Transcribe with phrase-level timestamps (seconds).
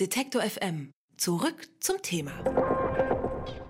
[0.00, 0.90] Detektor FM.
[1.18, 2.32] Zurück zum Thema.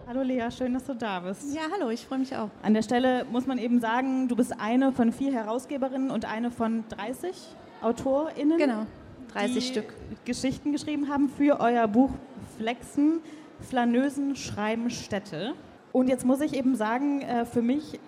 [0.07, 1.53] Hallo Lea, schön, dass du da bist.
[1.53, 2.49] Ja, hallo, ich freue mich auch.
[2.63, 6.53] An der Stelle muss man eben sagen, du bist eine von vier Herausgeberinnen und eine
[6.53, 7.35] von 30
[7.81, 8.57] AutorInnen.
[8.57, 8.87] Genau,
[9.33, 9.95] 30 die Stück.
[10.25, 12.11] Geschichten geschrieben haben für euer Buch
[12.57, 13.21] Flexen,
[13.61, 15.55] Flanösen, Schreiben, Städte.
[15.91, 17.99] Und jetzt muss ich eben sagen, äh, für mich,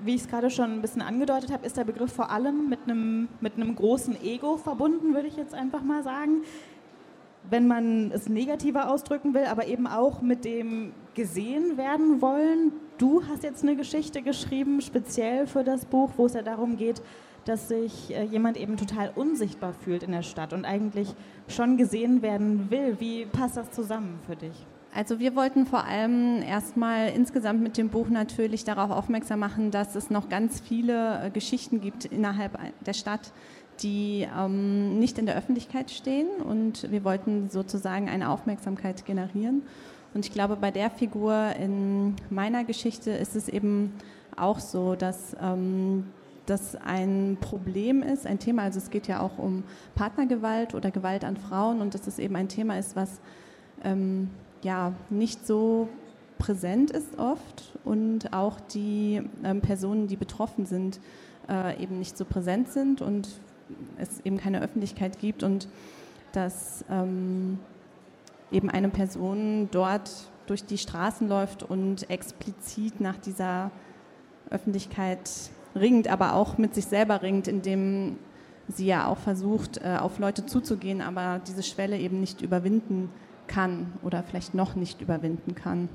[0.00, 2.80] wie ich es gerade schon ein bisschen angedeutet habe, ist der Begriff vor allem mit
[2.84, 6.42] einem, mit einem großen Ego verbunden, würde ich jetzt einfach mal sagen
[7.50, 12.72] wenn man es negativer ausdrücken will, aber eben auch mit dem gesehen werden wollen.
[12.98, 17.02] Du hast jetzt eine Geschichte geschrieben, speziell für das Buch, wo es ja darum geht,
[17.44, 21.14] dass sich äh, jemand eben total unsichtbar fühlt in der Stadt und eigentlich
[21.48, 22.96] schon gesehen werden will.
[22.98, 24.66] Wie passt das zusammen für dich?
[24.94, 29.96] Also wir wollten vor allem erstmal insgesamt mit dem Buch natürlich darauf aufmerksam machen, dass
[29.96, 33.32] es noch ganz viele äh, Geschichten gibt innerhalb der Stadt,
[33.82, 39.62] die ähm, nicht in der Öffentlichkeit stehen und wir wollten sozusagen eine Aufmerksamkeit generieren.
[40.14, 43.92] Und ich glaube, bei der Figur in meiner Geschichte ist es eben
[44.36, 46.04] auch so, dass ähm,
[46.46, 51.24] das ein Problem ist, ein Thema, also es geht ja auch um Partnergewalt oder Gewalt
[51.24, 53.20] an Frauen und dass es eben ein Thema ist, was
[53.82, 54.30] ähm,
[54.62, 55.88] ja nicht so
[56.38, 61.00] präsent ist oft und auch die ähm, Personen, die betroffen sind,
[61.48, 63.28] äh, eben nicht so präsent sind und
[63.98, 65.68] es eben keine Öffentlichkeit gibt und
[66.32, 67.58] dass ähm,
[68.50, 70.10] eben eine Person dort
[70.46, 73.70] durch die Straßen läuft und explizit nach dieser
[74.50, 75.30] Öffentlichkeit
[75.74, 78.18] ringt, aber auch mit sich selber ringt, indem
[78.68, 83.10] sie ja auch versucht, äh, auf Leute zuzugehen, aber diese Schwelle eben nicht überwinden
[83.46, 85.88] kann oder vielleicht noch nicht überwinden kann.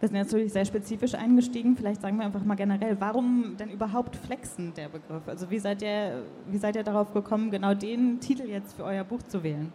[0.00, 1.76] Wir sind jetzt natürlich sehr spezifisch eingestiegen.
[1.76, 5.26] Vielleicht sagen wir einfach mal generell, warum denn überhaupt Flexen, der Begriff?
[5.26, 9.02] Also wie seid ihr, wie seid ihr darauf gekommen, genau den Titel jetzt für euer
[9.02, 9.72] Buch zu wählen?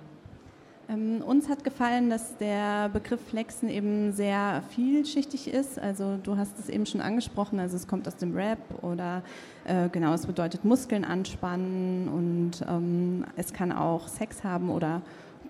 [0.87, 5.77] Ähm, uns hat gefallen, dass der Begriff Flexen eben sehr vielschichtig ist.
[5.77, 9.23] Also du hast es eben schon angesprochen, also es kommt aus dem Rap oder
[9.65, 15.01] äh, genau, es bedeutet Muskeln anspannen und ähm, es kann auch Sex haben oder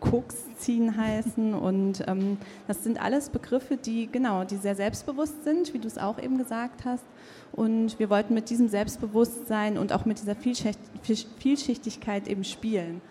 [0.04, 1.54] Koks ziehen heißen.
[1.54, 2.38] Und ähm,
[2.68, 6.38] das sind alles Begriffe, die genau, die sehr selbstbewusst sind, wie du es auch eben
[6.38, 7.06] gesagt hast.
[7.54, 13.02] Und wir wollten mit diesem Selbstbewusstsein und auch mit dieser Vielschichtigkeit eben spielen.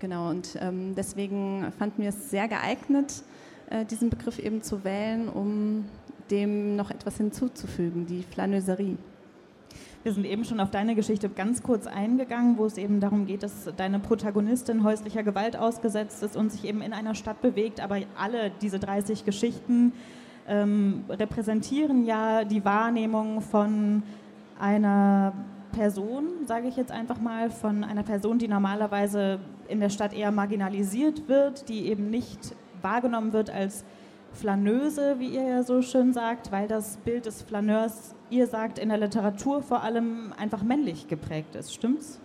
[0.00, 3.22] Genau, und ähm, deswegen fanden wir es sehr geeignet,
[3.70, 5.84] äh, diesen Begriff eben zu wählen, um
[6.30, 8.96] dem noch etwas hinzuzufügen, die Flaneuserie.
[10.04, 13.42] Wir sind eben schon auf deine Geschichte ganz kurz eingegangen, wo es eben darum geht,
[13.42, 17.80] dass deine Protagonistin häuslicher Gewalt ausgesetzt ist und sich eben in einer Stadt bewegt.
[17.80, 19.94] Aber alle diese 30 Geschichten
[20.46, 24.02] ähm, repräsentieren ja die Wahrnehmung von
[24.60, 25.32] einer
[25.72, 30.32] Person, sage ich jetzt einfach mal, von einer Person, die normalerweise in der Stadt eher
[30.32, 33.86] marginalisiert wird, die eben nicht wahrgenommen wird als
[34.34, 38.88] Flaneuse, wie ihr ja so schön sagt, weil das Bild des Flaneurs, ihr sagt, in
[38.88, 41.72] der Literatur vor allem einfach männlich geprägt ist.
[41.72, 42.20] Stimmt's?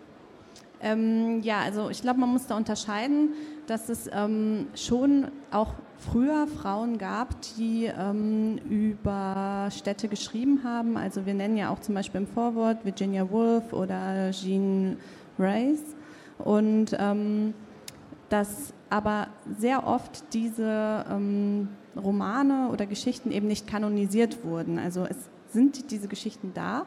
[0.81, 3.33] Ähm, ja, also ich glaube, man muss da unterscheiden,
[3.67, 10.95] dass es ähm, schon auch früher Frauen gab, die ähm, über Städte geschrieben haben.
[10.95, 14.97] Also wir nennen ja auch zum Beispiel im Vorwort Virginia Woolf oder Jean
[15.37, 15.95] Rice.
[16.37, 17.53] Und ähm,
[18.29, 24.79] dass aber sehr oft diese ähm, Romane oder Geschichten eben nicht kanonisiert wurden.
[24.79, 25.17] Also es
[25.51, 26.85] sind diese Geschichten da,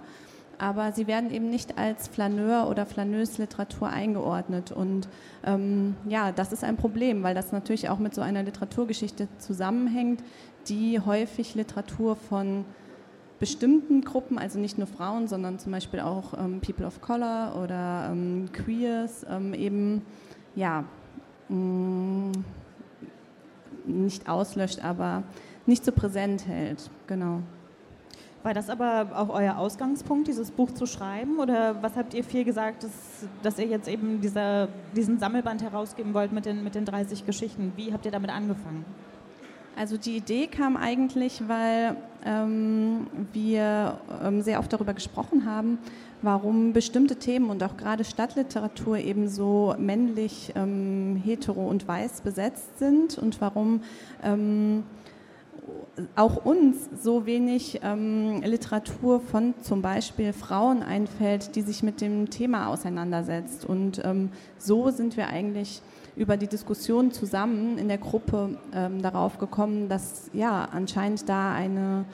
[0.59, 4.71] aber sie werden eben nicht als Flaneur oder Flaneuse-Literatur eingeordnet.
[4.71, 5.09] Und
[5.45, 10.23] ähm, ja, das ist ein Problem, weil das natürlich auch mit so einer Literaturgeschichte zusammenhängt,
[10.69, 12.65] die häufig Literatur von
[13.41, 18.11] bestimmten Gruppen, also nicht nur Frauen, sondern zum Beispiel auch ähm, People of Color oder
[18.13, 20.03] ähm, Queers, ähm, eben
[20.55, 20.85] ja,
[21.53, 22.33] mm,
[23.87, 25.23] nicht auslöscht, aber
[25.67, 26.91] nicht so präsent hält.
[27.07, 27.41] Genau.
[28.43, 31.39] War das aber auch euer Ausgangspunkt, dieses Buch zu schreiben?
[31.39, 32.91] Oder was habt ihr viel gesagt, dass,
[33.43, 37.73] dass ihr jetzt eben dieser, diesen Sammelband herausgeben wollt mit den, mit den 30 Geschichten?
[37.77, 38.85] Wie habt ihr damit angefangen?
[39.77, 45.79] Also die Idee kam eigentlich, weil ähm, wir ähm, sehr oft darüber gesprochen haben,
[46.21, 52.79] warum bestimmte Themen und auch gerade Stadtliteratur eben so männlich, ähm, hetero und weiß besetzt
[52.79, 53.83] sind und warum
[54.23, 54.85] ähm,
[56.17, 62.31] auch uns so wenig ähm, Literatur von zum Beispiel Frauen einfällt, die sich mit dem
[62.31, 63.65] Thema auseinandersetzt.
[63.65, 65.83] Und ähm, so sind wir eigentlich
[66.17, 72.05] über die Diskussion zusammen in der Gruppe ähm, darauf gekommen, dass ja anscheinend da eine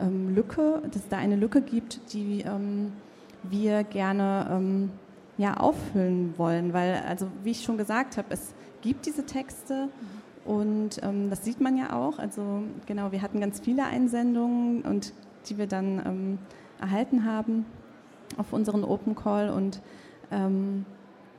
[0.00, 2.92] ähm, Lücke, dass da eine Lücke gibt, die ähm,
[3.42, 4.90] wir gerne ähm,
[5.38, 6.72] ja, auffüllen wollen.
[6.72, 9.88] Weil, also wie ich schon gesagt habe, es gibt diese Texte
[10.44, 12.18] Und ähm, das sieht man ja auch.
[12.18, 15.12] Also genau, wir hatten ganz viele Einsendungen und
[15.48, 16.38] die wir dann ähm,
[16.80, 17.66] erhalten haben
[18.36, 19.80] auf unseren Open Call und
[20.30, 20.84] ähm,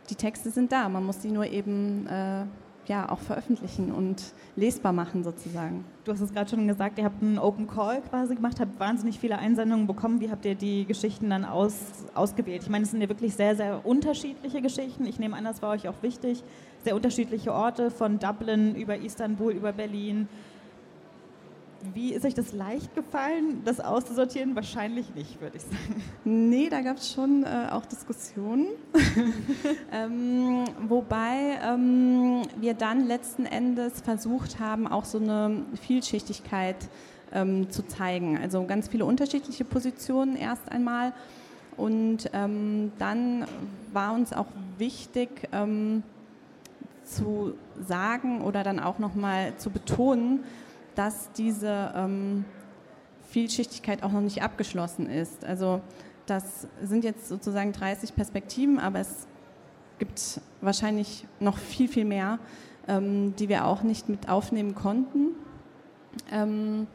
[0.10, 0.90] die Texte sind da.
[0.90, 2.46] Man muss sie nur eben äh,
[2.87, 5.85] ja, auch veröffentlichen und lesbar machen sozusagen.
[6.03, 9.19] Du hast es gerade schon gesagt, ihr habt einen Open Call quasi gemacht, habt wahnsinnig
[9.19, 10.21] viele Einsendungen bekommen.
[10.21, 11.75] Wie habt ihr die Geschichten dann aus,
[12.13, 12.63] ausgewählt?
[12.63, 15.05] Ich meine, es sind ja wirklich sehr, sehr unterschiedliche Geschichten.
[15.05, 16.43] Ich nehme an, das war euch auch wichtig.
[16.83, 20.27] Sehr unterschiedliche Orte, von Dublin über Istanbul, über Berlin,
[21.93, 24.55] wie ist euch das leicht gefallen, das auszusortieren?
[24.55, 26.03] Wahrscheinlich nicht, würde ich sagen.
[26.23, 28.67] Nee, da gab es schon äh, auch Diskussionen.
[29.91, 36.77] ähm, wobei ähm, wir dann letzten Endes versucht haben, auch so eine Vielschichtigkeit
[37.33, 38.37] ähm, zu zeigen.
[38.37, 41.13] Also ganz viele unterschiedliche Positionen erst einmal.
[41.77, 43.45] Und ähm, dann
[43.91, 44.47] war uns auch
[44.77, 46.03] wichtig, ähm,
[47.05, 47.53] zu
[47.87, 50.43] sagen oder dann auch nochmal zu betonen,
[50.95, 52.45] dass diese ähm,
[53.30, 55.45] Vielschichtigkeit auch noch nicht abgeschlossen ist.
[55.45, 55.81] Also
[56.25, 59.27] das sind jetzt sozusagen 30 Perspektiven, aber es
[60.00, 62.39] gibt wahrscheinlich noch viel, viel mehr,
[62.88, 65.36] ähm, die wir auch nicht mit aufnehmen konnten.
[66.31, 66.88] Ähm,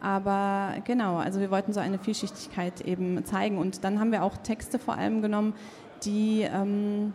[0.00, 3.56] aber genau, also wir wollten so eine Vielschichtigkeit eben zeigen.
[3.56, 5.54] Und dann haben wir auch Texte vor allem genommen,
[6.04, 7.14] die ähm,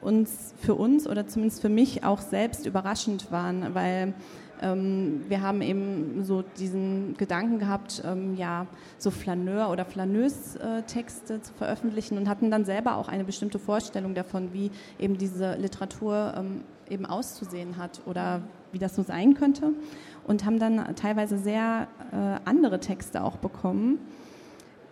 [0.00, 4.12] uns für uns oder zumindest für mich auch selbst überraschend waren, weil
[4.62, 8.66] ähm, wir haben eben so diesen Gedanken gehabt, ähm, ja,
[8.98, 14.52] so Flaneur- oder Flaneuse-Texte zu veröffentlichen und hatten dann selber auch eine bestimmte Vorstellung davon,
[14.52, 19.72] wie eben diese Literatur ähm, eben auszusehen hat oder wie das so sein könnte
[20.26, 23.98] und haben dann teilweise sehr äh, andere Texte auch bekommen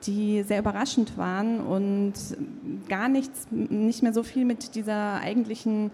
[0.07, 2.13] die sehr überraschend waren und
[2.89, 5.91] gar nichts, nicht mehr so viel mit dieser eigentlichen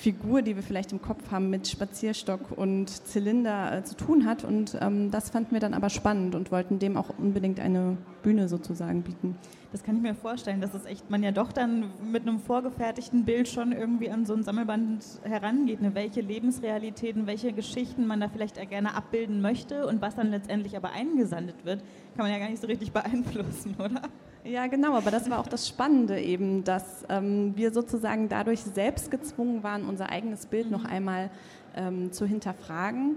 [0.00, 4.44] Figur, die wir vielleicht im Kopf haben, mit Spazierstock und Zylinder äh, zu tun hat.
[4.44, 8.48] Und ähm, das fanden wir dann aber spannend und wollten dem auch unbedingt eine Bühne
[8.48, 9.36] sozusagen bieten.
[9.72, 13.24] Das kann ich mir vorstellen, dass es echt man ja doch dann mit einem vorgefertigten
[13.24, 15.82] Bild schon irgendwie an so ein Sammelband herangeht.
[15.82, 15.94] Ne?
[15.94, 20.92] Welche Lebensrealitäten, welche Geschichten man da vielleicht gerne abbilden möchte und was dann letztendlich aber
[20.92, 21.84] eingesandet wird,
[22.16, 24.02] kann man ja gar nicht so richtig beeinflussen, oder?
[24.44, 29.10] Ja, genau, aber das war auch das Spannende eben, dass ähm, wir sozusagen dadurch selbst
[29.10, 30.90] gezwungen waren, unser eigenes Bild noch mhm.
[30.90, 31.30] einmal
[31.76, 33.16] ähm, zu hinterfragen.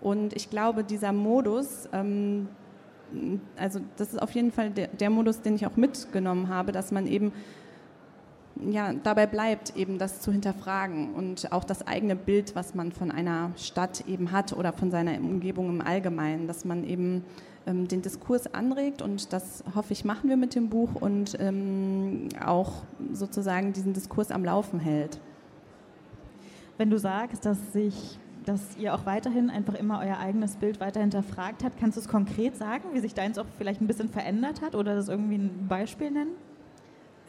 [0.00, 2.48] Und ich glaube, dieser Modus, ähm,
[3.56, 6.90] also das ist auf jeden Fall der, der, Modus, den ich auch mitgenommen habe, dass
[6.90, 7.32] man eben
[8.56, 13.10] ja, dabei bleibt, eben das zu hinterfragen und auch das eigene Bild, was man von
[13.10, 17.24] einer Stadt eben hat oder von seiner Umgebung im Allgemeinen, dass man eben
[17.66, 22.28] ähm, den Diskurs anregt und das hoffe ich machen wir mit dem Buch und ähm,
[22.44, 25.20] auch sozusagen diesen Diskurs am Laufen hält.
[26.76, 31.00] Wenn du sagst, dass sich dass ihr auch weiterhin einfach immer euer eigenes Bild weiter
[31.00, 31.78] hinterfragt habt.
[31.80, 34.94] Kannst du es konkret sagen, wie sich deins auch vielleicht ein bisschen verändert hat oder
[34.94, 36.32] das irgendwie ein Beispiel nennen?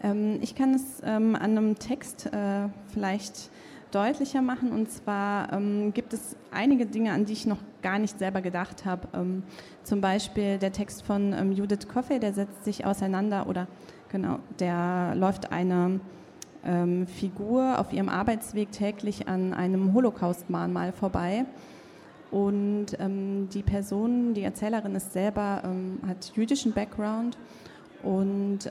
[0.03, 3.49] Ähm, ich kann es ähm, an einem Text äh, vielleicht
[3.95, 4.71] deutlicher machen.
[4.71, 8.85] Und zwar ähm, gibt es einige Dinge, an die ich noch gar nicht selber gedacht
[8.85, 9.07] habe.
[9.13, 9.43] Ähm,
[9.83, 13.67] zum Beispiel der Text von ähm, Judith Coffey, der setzt sich auseinander oder
[14.09, 16.01] genau, der läuft eine
[16.65, 21.45] ähm, Figur auf ihrem Arbeitsweg täglich an einem Holocaust-Mahnmal vorbei.
[22.31, 27.37] Und ähm, die Person, die Erzählerin ist selber, ähm, hat jüdischen Background
[28.03, 28.65] und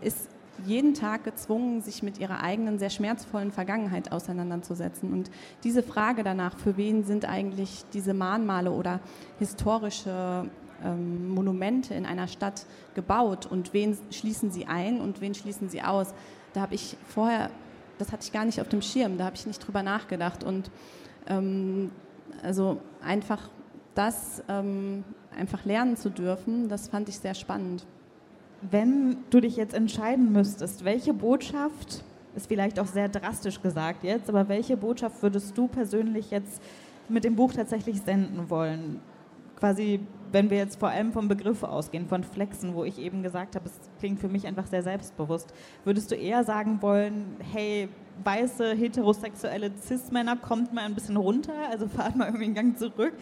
[0.00, 0.28] ist
[0.64, 5.12] jeden Tag gezwungen, sich mit ihrer eigenen sehr schmerzvollen Vergangenheit auseinanderzusetzen.
[5.12, 5.30] Und
[5.64, 9.00] diese Frage danach, für wen sind eigentlich diese Mahnmale oder
[9.38, 10.48] historische
[10.84, 15.82] ähm, Monumente in einer Stadt gebaut und wen schließen sie ein und wen schließen sie
[15.82, 16.14] aus,
[16.52, 17.50] da habe ich vorher,
[17.98, 20.44] das hatte ich gar nicht auf dem Schirm, da habe ich nicht drüber nachgedacht.
[20.44, 20.70] Und
[21.28, 21.90] ähm,
[22.42, 23.50] also einfach
[23.94, 25.04] das ähm,
[25.36, 27.86] einfach lernen zu dürfen, das fand ich sehr spannend.
[28.70, 32.02] Wenn du dich jetzt entscheiden müsstest, welche Botschaft,
[32.34, 36.60] ist vielleicht auch sehr drastisch gesagt jetzt, aber welche Botschaft würdest du persönlich jetzt
[37.08, 39.00] mit dem Buch tatsächlich senden wollen?
[39.56, 40.00] Quasi,
[40.32, 43.66] wenn wir jetzt vor allem vom Begriff ausgehen, von Flexen, wo ich eben gesagt habe,
[43.66, 45.54] es klingt für mich einfach sehr selbstbewusst.
[45.84, 47.88] Würdest du eher sagen wollen, hey,
[48.24, 53.14] weiße, heterosexuelle Cis-Männer, kommt mal ein bisschen runter, also fahrt mal irgendwie einen Gang zurück?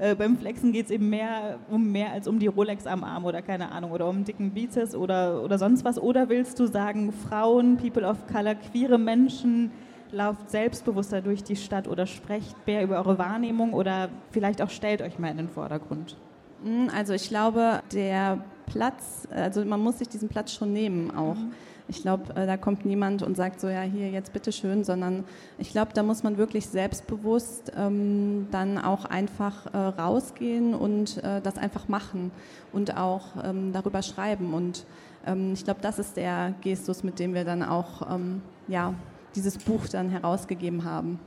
[0.00, 3.26] Äh, beim Flexen geht es eben mehr um mehr als um die Rolex am Arm
[3.26, 5.98] oder keine Ahnung oder um dicken Bizeps oder, oder sonst was.
[5.98, 9.70] Oder willst du sagen, Frauen, People of Color, queere Menschen,
[10.10, 15.02] lauft selbstbewusster durch die Stadt oder sprecht mehr über eure Wahrnehmung oder vielleicht auch stellt
[15.02, 16.16] euch mal in den Vordergrund?
[16.64, 21.36] Hm, also ich glaube, der Platz, also man muss sich diesen Platz schon nehmen auch.
[21.36, 21.52] Mhm
[21.90, 25.24] Ich glaube, äh, da kommt niemand und sagt so, ja, hier, jetzt bitteschön, sondern
[25.58, 31.40] ich glaube, da muss man wirklich selbstbewusst ähm, dann auch einfach äh, rausgehen und äh,
[31.40, 32.30] das einfach machen
[32.72, 34.54] und auch ähm, darüber schreiben.
[34.54, 34.86] Und
[35.26, 38.94] ähm, ich glaube, das ist der Gestus, mit dem wir dann auch ähm, ja,
[39.34, 41.18] dieses Buch dann herausgegeben haben.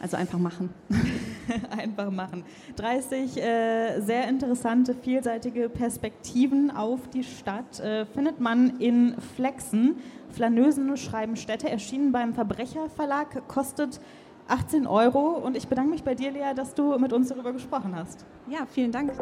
[0.00, 0.70] Also einfach machen.
[1.70, 2.44] einfach machen.
[2.76, 9.96] 30 äh, sehr interessante, vielseitige Perspektiven auf die Stadt äh, findet man in Flexen.
[10.30, 14.00] Flanösen schreiben Städte, erschienen beim Verbrecherverlag, kostet
[14.48, 15.32] 18 Euro.
[15.32, 18.24] Und ich bedanke mich bei dir, Lea, dass du mit uns darüber gesprochen hast.
[18.48, 19.12] Ja, vielen Dank.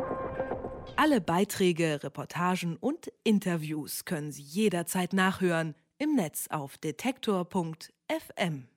[0.95, 8.69] Alle Beiträge, Reportagen und Interviews können Sie jederzeit nachhören im Netz auf detektor.fm.